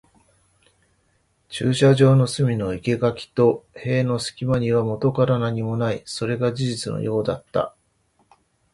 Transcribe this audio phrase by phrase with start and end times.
[1.49, 6.01] 駐車場の隅の生垣と壁の隙間にはもとから何もない。
[6.05, 7.75] それが事実のようだった。